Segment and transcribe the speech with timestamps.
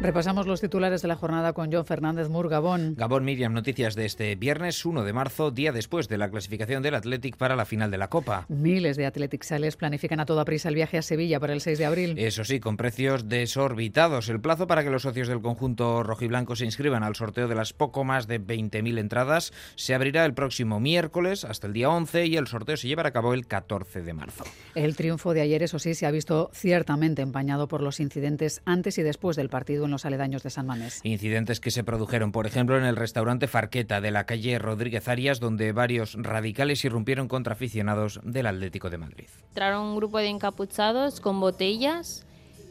[0.00, 2.94] Repasamos los titulares de la jornada con John Fernández Mur, Gabón.
[2.96, 6.94] Gabón Miriam, noticias de este viernes 1 de marzo, día después de la clasificación del
[6.94, 8.46] Athletic para la final de la Copa.
[8.48, 11.78] Miles de Athletic Sales planifican a toda prisa el viaje a Sevilla para el 6
[11.78, 12.14] de abril.
[12.16, 14.28] Eso sí, con precios desorbitados.
[14.28, 17.72] El plazo para que los socios del conjunto rojiblanco se inscriban al sorteo de las
[17.72, 22.36] poco más de 20.000 entradas se abrirá el próximo miércoles hasta el día 11 y
[22.36, 24.44] el sorteo se llevará a cabo el 14 de marzo.
[24.76, 28.96] El triunfo de ayer, eso sí, se ha visto ciertamente empañado por los incidentes antes
[28.98, 31.00] y después del partido en los aledaños de San Mamés.
[31.02, 35.40] Incidentes que se produjeron, por ejemplo, en el restaurante Farqueta de la calle Rodríguez Arias,
[35.40, 39.26] donde varios radicales irrumpieron contra aficionados del Atlético de Madrid.
[39.48, 42.27] Entraron un grupo de encapuchados con botellas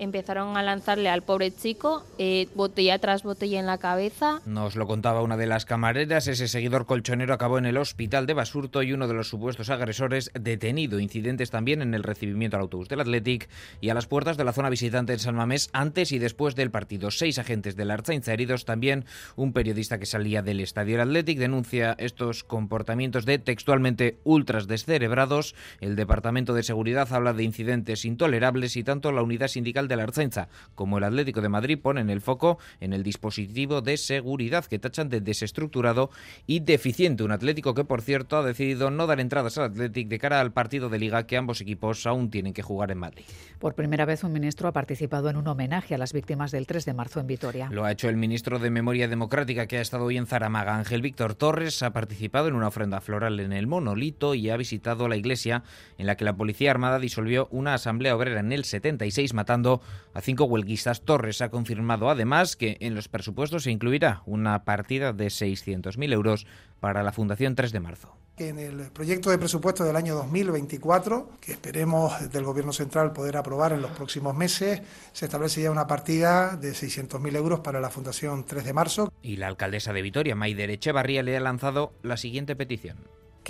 [0.00, 4.40] empezaron a lanzarle al pobre chico eh, botella tras botella en la cabeza.
[4.46, 6.26] Nos lo contaba una de las camareras.
[6.26, 10.30] Ese seguidor colchonero acabó en el hospital de Basurto y uno de los supuestos agresores
[10.34, 10.98] detenido.
[10.98, 13.48] Incidentes también en el recibimiento al autobús del Athletic
[13.80, 16.70] y a las puertas de la zona visitante en San Mamés antes y después del
[16.70, 17.10] partido.
[17.10, 18.64] Seis agentes de la Archainza heridos.
[18.64, 19.04] También
[19.36, 25.54] un periodista que salía del estadio del Athletic denuncia estos comportamientos de textualmente ultras descerebrados.
[25.80, 30.04] El Departamento de Seguridad habla de incidentes intolerables y tanto la unidad sindical de la
[30.04, 34.78] Arzainza como el Atlético de Madrid ponen el foco en el dispositivo de seguridad que
[34.78, 36.10] tachan de desestructurado
[36.46, 37.24] y deficiente.
[37.24, 40.52] Un Atlético que, por cierto, ha decidido no dar entradas al Atlético de cara al
[40.52, 43.24] partido de Liga que ambos equipos aún tienen que jugar en Madrid.
[43.58, 46.84] Por primera vez un ministro ha participado en un homenaje a las víctimas del 3
[46.84, 47.68] de marzo en Vitoria.
[47.70, 50.76] Lo ha hecho el ministro de Memoria Democrática que ha estado hoy en Zaramaga.
[50.76, 55.08] Ángel Víctor Torres ha participado en una ofrenda floral en el monolito y ha visitado
[55.08, 55.62] la iglesia
[55.98, 59.79] en la que la Policía Armada disolvió una asamblea obrera en el 76 matando
[60.14, 61.02] a cinco huelguistas.
[61.02, 66.46] Torres ha confirmado además que en los presupuestos se incluirá una partida de 600.000 euros
[66.80, 68.16] para la Fundación 3 de marzo
[68.48, 73.72] en el proyecto de presupuesto del año 2024, que esperemos del Gobierno Central poder aprobar
[73.72, 74.80] en los próximos meses,
[75.12, 79.12] se establece ya una partida de 600.000 euros para la Fundación 3 de marzo.
[79.22, 82.96] Y la alcaldesa de Vitoria, Maider Echevarría, le ha lanzado la siguiente petición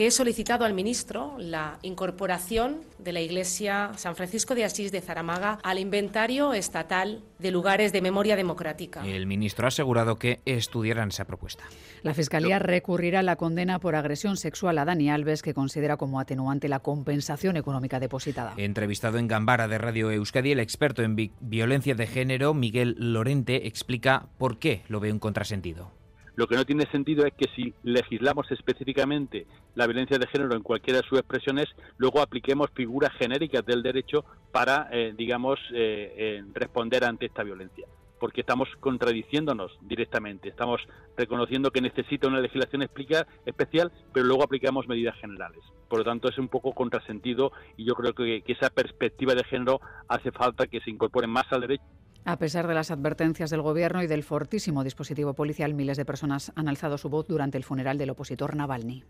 [0.00, 5.02] que he solicitado al ministro la incorporación de la Iglesia San Francisco de Asís de
[5.02, 9.06] Zaramaga al inventario estatal de lugares de memoria democrática.
[9.06, 11.64] El ministro ha asegurado que estudiarán esa propuesta.
[12.02, 16.18] La Fiscalía recurrirá a la condena por agresión sexual a Dani Alves, que considera como
[16.18, 18.54] atenuante la compensación económica depositada.
[18.56, 24.28] Entrevistado en Gambara de Radio Euskadi, el experto en violencia de género, Miguel Lorente, explica
[24.38, 25.99] por qué lo ve un contrasentido.
[26.40, 30.62] Lo que no tiene sentido es que si legislamos específicamente la violencia de género en
[30.62, 31.68] cualquiera de sus expresiones,
[31.98, 37.86] luego apliquemos figuras genéricas del derecho para, eh, digamos, eh, eh, responder ante esta violencia
[38.18, 40.48] porque estamos contradiciéndonos directamente.
[40.50, 40.80] Estamos
[41.16, 45.60] reconociendo que necesita una legislación especial, pero luego aplicamos medidas generales.
[45.88, 49.44] Por lo tanto, es un poco contrasentido y yo creo que, que esa perspectiva de
[49.44, 51.84] género hace falta que se incorpore más al derecho
[52.24, 56.52] a pesar de las advertencias del Gobierno y del fortísimo dispositivo policial, miles de personas
[56.54, 59.04] han alzado su voz durante el funeral del opositor Navalny.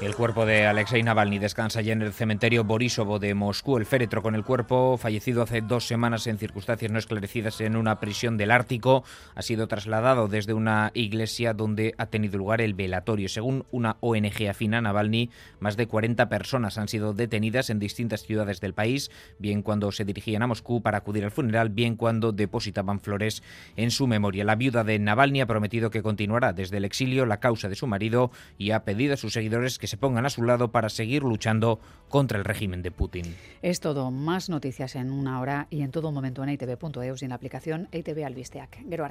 [0.00, 3.78] El cuerpo de Alexei Navalny descansa ya en el cementerio Borisovo de Moscú.
[3.78, 7.98] El féretro con el cuerpo, fallecido hace dos semanas en circunstancias no esclarecidas en una
[7.98, 9.02] prisión del Ártico,
[9.34, 13.28] ha sido trasladado desde una iglesia donde ha tenido lugar el velatorio.
[13.28, 18.60] Según una ONG afina, Navalny, más de 40 personas han sido detenidas en distintas ciudades
[18.60, 19.10] del país,
[19.40, 23.42] bien cuando se dirigían a Moscú para acudir al funeral, bien cuando depositaban flores
[23.74, 24.44] en su memoria.
[24.44, 27.88] La viuda de Navalny ha prometido que continuará desde el exilio la causa de su
[27.88, 31.24] marido y ha pedido a sus seguidores que se pongan a su lado para seguir
[31.24, 33.34] luchando contra el régimen de Putin.
[33.62, 34.12] Es todo.
[34.12, 37.88] Más noticias en una hora y en todo momento en itv.eus y en la aplicación
[37.92, 38.84] ITV Albisteac.
[38.88, 39.08] Gero.